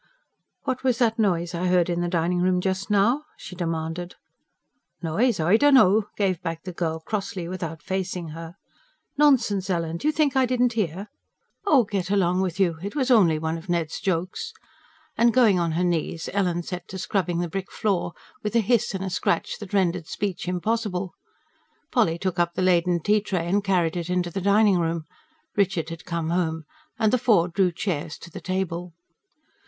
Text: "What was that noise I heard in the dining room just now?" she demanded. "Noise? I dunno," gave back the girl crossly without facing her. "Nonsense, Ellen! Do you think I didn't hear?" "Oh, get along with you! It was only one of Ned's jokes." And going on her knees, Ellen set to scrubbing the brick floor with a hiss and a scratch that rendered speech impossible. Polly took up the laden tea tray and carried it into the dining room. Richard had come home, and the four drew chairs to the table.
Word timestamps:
"What 0.63 0.83
was 0.83 0.97
that 0.97 1.19
noise 1.19 1.53
I 1.53 1.67
heard 1.67 1.87
in 1.87 2.01
the 2.01 2.07
dining 2.07 2.39
room 2.41 2.59
just 2.59 2.89
now?" 2.89 3.25
she 3.37 3.55
demanded. 3.55 4.15
"Noise? 5.03 5.39
I 5.39 5.57
dunno," 5.57 6.09
gave 6.17 6.41
back 6.41 6.63
the 6.63 6.73
girl 6.73 6.99
crossly 7.01 7.47
without 7.47 7.83
facing 7.83 8.29
her. 8.29 8.55
"Nonsense, 9.15 9.69
Ellen! 9.69 9.97
Do 9.97 10.07
you 10.07 10.11
think 10.11 10.35
I 10.35 10.47
didn't 10.47 10.73
hear?" 10.73 11.09
"Oh, 11.67 11.83
get 11.83 12.09
along 12.09 12.41
with 12.41 12.59
you! 12.59 12.79
It 12.81 12.95
was 12.95 13.11
only 13.11 13.37
one 13.37 13.59
of 13.59 13.69
Ned's 13.69 13.99
jokes." 13.99 14.53
And 15.19 15.31
going 15.35 15.59
on 15.59 15.73
her 15.73 15.83
knees, 15.83 16.29
Ellen 16.33 16.63
set 16.63 16.87
to 16.87 16.97
scrubbing 16.97 17.37
the 17.37 17.47
brick 17.47 17.71
floor 17.71 18.13
with 18.41 18.55
a 18.55 18.59
hiss 18.59 18.95
and 18.95 19.03
a 19.03 19.09
scratch 19.11 19.59
that 19.59 19.71
rendered 19.71 20.07
speech 20.07 20.47
impossible. 20.47 21.13
Polly 21.91 22.17
took 22.17 22.39
up 22.39 22.55
the 22.55 22.63
laden 22.63 23.03
tea 23.03 23.21
tray 23.21 23.47
and 23.47 23.63
carried 23.63 23.95
it 23.95 24.09
into 24.09 24.31
the 24.31 24.41
dining 24.41 24.79
room. 24.79 25.03
Richard 25.55 25.89
had 25.91 26.05
come 26.05 26.31
home, 26.31 26.63
and 26.97 27.13
the 27.13 27.19
four 27.19 27.47
drew 27.49 27.71
chairs 27.71 28.17
to 28.17 28.31
the 28.31 28.41
table. 28.41 28.93